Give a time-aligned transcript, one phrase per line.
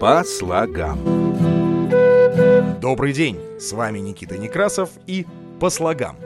[0.00, 0.98] По слогам.
[2.80, 5.26] Добрый день, с вами Никита Некрасов и
[5.58, 6.16] «По слогам».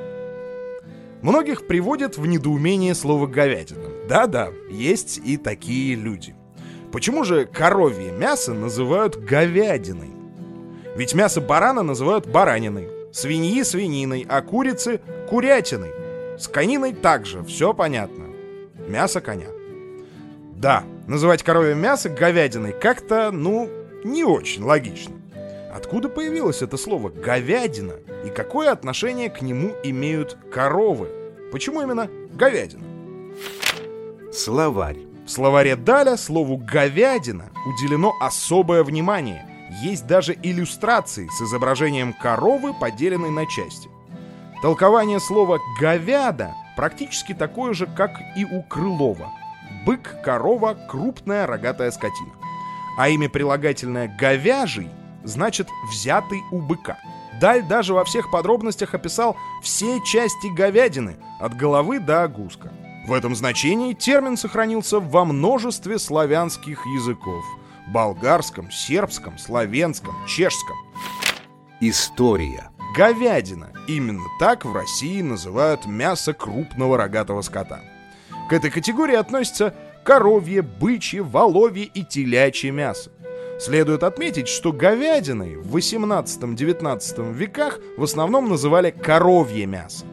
[1.23, 3.89] Многих приводит в недоумение слово «говядина».
[4.09, 6.35] Да-да, есть и такие люди.
[6.93, 10.11] Почему же коровье мясо называют говядиной?
[10.95, 15.01] Ведь мясо барана называют бараниной, свиньи– свининой, а курицы–
[15.31, 15.93] курятиной.
[16.39, 18.25] С кониной также, все понятно.
[18.89, 19.49] Мясо коня.
[20.57, 23.69] Да, называть коровье мясо говядиной как-то, ну,
[24.03, 25.15] не очень логично.
[25.75, 27.93] Откуда появилось это слово «говядина»
[28.25, 31.11] и какое отношение к нему имеют коровы?
[31.53, 32.83] Почему именно говядина?
[34.33, 35.01] Словарь.
[35.27, 39.47] В словаре Даля слову «говядина» уделено особое внимание.
[39.83, 43.91] Есть даже иллюстрации с изображением коровы, поделенной на части.
[44.63, 49.31] Толкование слова «говяда» практически такое же, как и у Крылова.
[49.87, 52.33] Бык, корова, крупная рогатая скотина.
[52.99, 54.91] А имя прилагательное «говяжий»
[55.25, 56.99] значит «взятый у быка».
[57.41, 62.73] Даль даже во всех подробностях описал все части говядины, от головы до огуска.
[63.07, 67.45] В этом значении термин сохранился во множестве славянских языков–
[67.89, 70.77] болгарском, сербском, славянском, чешском.
[71.81, 72.71] История.
[72.97, 73.73] Говядина.
[73.89, 77.81] Именно так в России называют мясо крупного рогатого скота.
[78.53, 79.73] К этой категории относятся
[80.05, 83.11] коровье, бычье, воловье и телячье мясо.
[83.59, 90.05] Следует отметить, что говядиной в 18-19 веках в основном называли коровье мясо.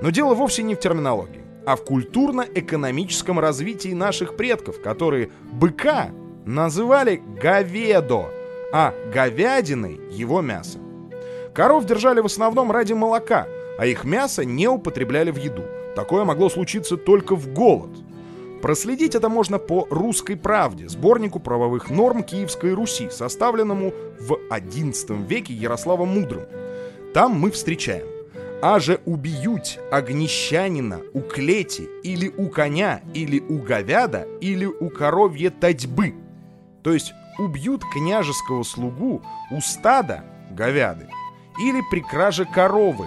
[0.00, 6.10] Но дело вовсе не в терминологии, а в культурно-экономическом развитии наших предков, которые быка
[6.46, 8.30] называли говедо,
[8.72, 10.78] а говядиной его мясо.
[11.52, 15.64] Коров держали в основном ради молока, а их мясо не употребляли в еду.
[15.94, 17.90] Такое могло случиться только в голод–
[18.62, 25.52] Проследить это можно по «Русской правде», сборнику правовых норм Киевской Руси, составленному в XI веке
[25.52, 26.44] Ярославом Мудрым.
[27.12, 28.06] Там мы встречаем
[28.62, 35.50] «А же убьють огнещанина у клети, или у коня, или у говяда, или у коровье
[35.50, 36.14] татьбы».
[36.84, 41.08] То есть убьют княжеского слугу у стада говяды
[41.60, 43.06] или при краже коровы.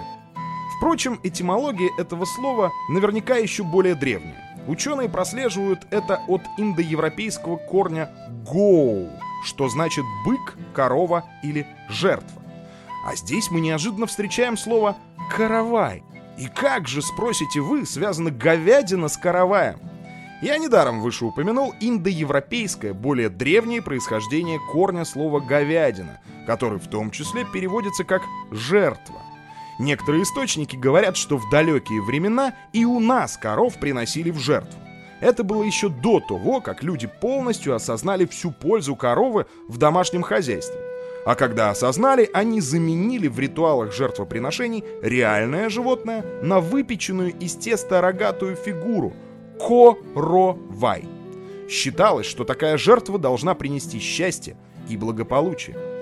[0.76, 4.46] Впрочем, этимология этого слова наверняка еще более древняя.
[4.66, 8.10] Ученые прослеживают это от индоевропейского корня
[8.44, 9.08] «гоу»,
[9.44, 12.42] что значит «бык», «корова» или «жертва».
[13.06, 14.96] А здесь мы неожиданно встречаем слово
[15.34, 16.02] «каравай».
[16.36, 19.78] И как же, спросите вы, связана говядина с караваем?
[20.42, 27.46] Я недаром выше упомянул индоевропейское, более древнее происхождение корня слова «говядина», который в том числе
[27.46, 29.22] переводится как «жертва».
[29.78, 34.80] Некоторые источники говорят, что в далекие времена и у нас коров приносили в жертву.
[35.20, 40.80] Это было еще до того, как люди полностью осознали всю пользу коровы в домашнем хозяйстве.
[41.24, 48.56] А когда осознали, они заменили в ритуалах жертвоприношений реальное животное на выпеченную из теста рогатую
[48.56, 49.12] фигуру–
[49.58, 51.04] коровай.
[51.68, 54.56] Считалось, что такая жертва должна принести счастье
[54.88, 55.95] и благополучие.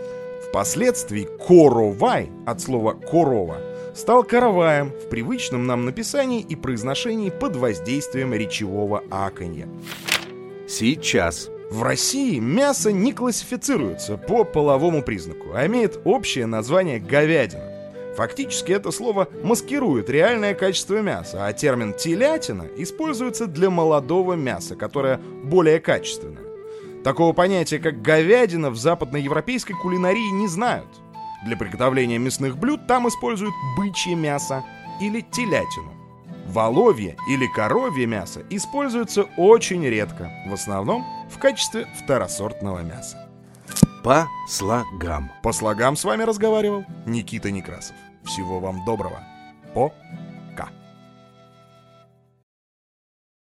[0.54, 3.56] Впоследствии коровай от слова корова
[3.92, 9.68] стал караваем в привычном нам написании и произношении под воздействием речевого аканья.
[10.68, 11.50] Сейчас.
[11.72, 17.72] В России мясо не классифицируется по половому признаку, а имеет общее название говядина.
[18.16, 25.18] Фактически это слово маскирует реальное качество мяса, а термин «телятина» используется для молодого мяса, которое
[25.42, 26.53] более качественное.
[27.04, 30.88] Такого понятия, как говядина, в западноевропейской кулинарии не знают.
[31.44, 34.64] Для приготовления мясных блюд там используют бычье мясо
[35.02, 35.92] или телятину.
[36.46, 43.28] Воловье или коровье мясо используется очень редко, в основном в качестве второсортного мяса.
[44.02, 45.30] По слогам.
[45.42, 47.96] По слогам с вами разговаривал Никита Некрасов.
[48.24, 49.20] Всего вам доброго.
[49.74, 49.92] По